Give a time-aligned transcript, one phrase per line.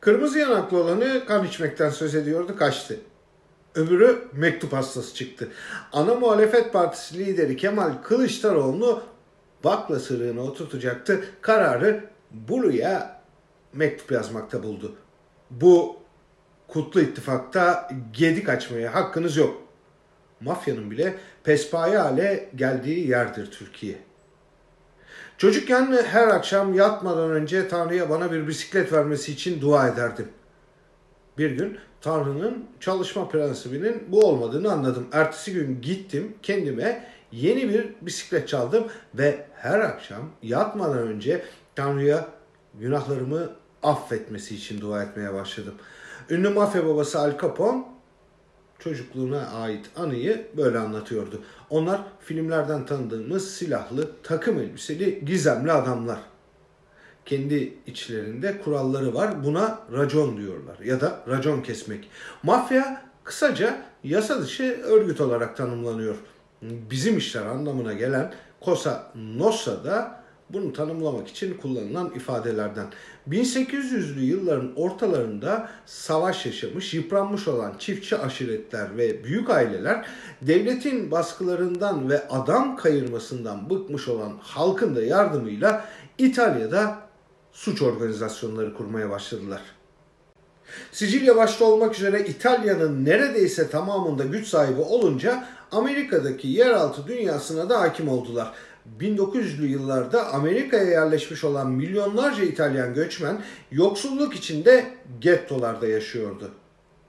[0.00, 3.00] Kırmızı yanaklı olanı kan içmekten söz ediyordu kaçtı.
[3.74, 5.48] Öbürü mektup hastası çıktı.
[5.92, 9.02] Ana muhalefet partisi lideri Kemal Kılıçdaroğlu
[9.64, 11.24] bakla sırığına oturtacaktı.
[11.40, 13.22] Kararı Bulu'ya
[13.72, 14.94] mektup yazmakta buldu.
[15.50, 15.96] Bu
[16.68, 19.62] kutlu ittifakta gedik açmaya hakkınız yok.
[20.40, 21.14] Mafyanın bile
[21.44, 24.09] pespaye hale geldiği yerdir Türkiye.
[25.40, 30.28] Çocukken her akşam yatmadan önce Tanrı'ya bana bir bisiklet vermesi için dua ederdim.
[31.38, 35.06] Bir gün Tanrı'nın çalışma prensibinin bu olmadığını anladım.
[35.12, 38.84] Ertesi gün gittim kendime yeni bir bisiklet çaldım
[39.14, 42.28] ve her akşam yatmadan önce Tanrı'ya
[42.74, 43.50] günahlarımı
[43.82, 45.74] affetmesi için dua etmeye başladım.
[46.30, 47.84] Ünlü mafya babası Al Capone
[48.80, 51.42] çocukluğuna ait anıyı böyle anlatıyordu.
[51.70, 56.18] Onlar filmlerden tanıdığımız silahlı, takım elbiseli, gizemli adamlar.
[57.26, 59.44] Kendi içlerinde kuralları var.
[59.44, 62.10] Buna racon diyorlar ya da racon kesmek.
[62.42, 66.16] Mafya kısaca yasa dışı örgüt olarak tanımlanıyor.
[66.62, 68.32] Bizim işler anlamına gelen
[68.62, 70.19] Cosa Nostra da
[70.52, 72.86] bunu tanımlamak için kullanılan ifadelerden.
[73.28, 80.06] 1800'lü yılların ortalarında savaş yaşamış, yıpranmış olan çiftçi aşiretler ve büyük aileler
[80.42, 85.84] devletin baskılarından ve adam kayırmasından bıkmış olan halkın da yardımıyla
[86.18, 86.98] İtalya'da
[87.52, 89.60] suç organizasyonları kurmaya başladılar.
[90.92, 98.08] Sicilya başta olmak üzere İtalya'nın neredeyse tamamında güç sahibi olunca Amerika'daki yeraltı dünyasına da hakim
[98.08, 98.52] oldular.
[98.98, 104.84] 1900'lü yıllarda Amerika'ya yerleşmiş olan milyonlarca İtalyan göçmen yoksulluk içinde
[105.20, 106.50] gettolarda yaşıyordu.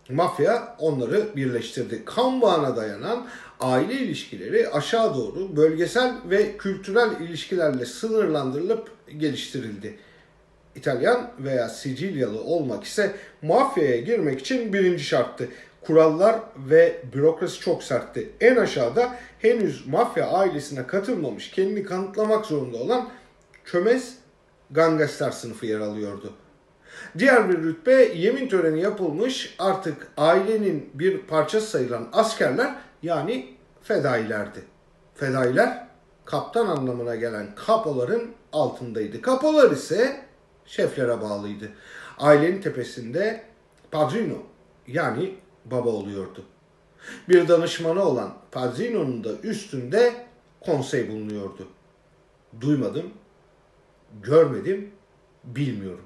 [0.10, 2.06] Mafya onları birleştirdi.
[2.06, 3.28] Kan bağına dayanan
[3.60, 9.98] aile ilişkileri aşağı doğru bölgesel ve kültürel ilişkilerle sınırlandırılıp geliştirildi.
[10.76, 15.50] İtalyan veya Sicilyalı olmak ise mafyaya girmek için birinci şarttı.
[15.86, 18.30] Kurallar ve bürokrasi çok sertti.
[18.42, 23.10] En aşağıda henüz mafya ailesine katılmamış, kendini kanıtlamak zorunda olan
[23.66, 24.18] çömez
[24.72, 26.34] gangster sınıfı yer alıyordu.
[27.18, 34.60] Diğer bir rütbe yemin töreni yapılmış artık ailenin bir parçası sayılan askerler yani fedailerdi.
[35.16, 35.88] Fedailer
[36.26, 39.22] kaptan anlamına gelen kapoların altındaydı.
[39.22, 40.22] Kapolar ise
[40.66, 41.70] şeflere bağlıydı.
[42.18, 43.44] Ailenin tepesinde
[43.92, 44.38] padrino
[44.88, 45.36] yani
[45.66, 46.44] baba oluyordu.
[47.30, 50.14] Bir danışmanı olan Padrino'nun da üstünde
[50.60, 51.68] konsey bulunuyordu.
[52.62, 53.12] Duymadım,
[54.24, 54.92] görmedim,
[55.44, 56.06] bilmiyorum.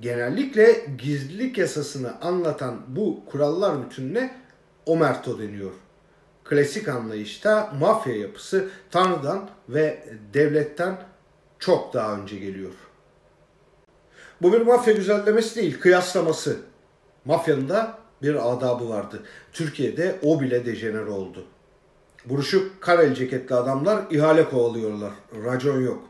[0.00, 4.34] Genellikle gizlilik yasasını anlatan bu kurallar bütününe
[4.86, 5.72] omerto deniyor.
[6.44, 10.96] Klasik anlayışta mafya yapısı Tanrı'dan ve devletten
[11.58, 12.72] çok daha önce geliyor.
[14.42, 16.60] Bu bir mafya güzellemesi değil, kıyaslaması.
[17.24, 19.22] Mafyanın da bir adabı vardı.
[19.52, 21.44] Türkiye'de o bile dejener oldu.
[22.24, 25.12] Buruşuk karel ceketli adamlar ihale kovalıyorlar.
[25.44, 26.02] Racon yok.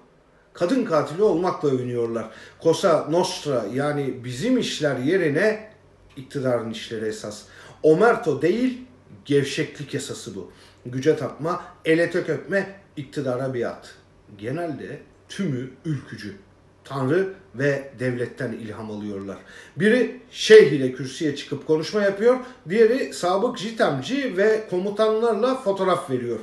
[0.53, 2.31] Kadın katili olmakla övünüyorlar.
[2.63, 5.71] Cosa Nostra yani bizim işler yerine
[6.17, 7.43] iktidarın işleri esas.
[7.83, 8.87] Omerto değil
[9.25, 10.53] gevşeklik yasası bu.
[10.87, 13.95] Güce tapma, ele tök öpme, iktidara biat.
[14.39, 16.37] Genelde tümü ülkücü.
[16.85, 19.39] Tanrı ve devletten ilham alıyorlar.
[19.77, 22.37] Biri şeyh ile kürsüye çıkıp konuşma yapıyor,
[22.69, 26.41] diğeri sabık jitemci ve komutanlarla fotoğraf veriyor.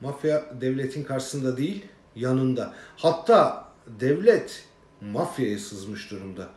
[0.00, 1.84] Mafya devletin karşısında değil,
[2.16, 2.74] yanında.
[2.96, 3.68] Hatta
[4.00, 4.64] devlet
[5.00, 6.48] mafyaya sızmış durumda.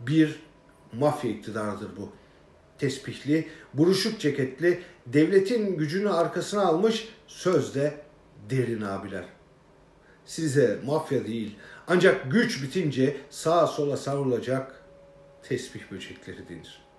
[0.00, 0.42] Bir
[0.92, 2.12] mafya iktidarıdır bu.
[2.78, 7.94] Tespihli, buruşuk ceketli, devletin gücünü arkasına almış sözde
[8.50, 9.24] derin abiler.
[10.26, 11.56] Size mafya değil,
[11.90, 14.84] ancak güç bitince sağa sola savrulacak
[15.42, 16.89] tesbih böcekleri denir.